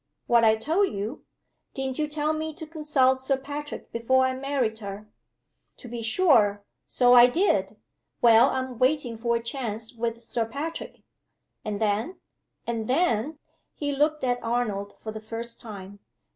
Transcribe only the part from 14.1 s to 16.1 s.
at Arnold for the first time.